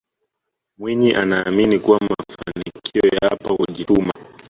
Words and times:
mwinyi 0.77 1.13
anaamini 1.15 1.79
kuwa 1.79 1.99
mafanikio 1.99 3.17
yapo 3.21 3.57
kwa 3.57 3.65
kujituma 3.65 4.13